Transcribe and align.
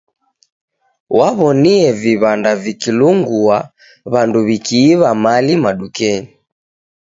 W'aw'onie 1.17 1.79
iw'anda 2.13 2.51
vikilungua, 2.63 3.57
w'andu 4.11 4.39
w'ikiiw'a 4.47 5.09
mali 5.23 5.53
madukenyi. 5.63 6.29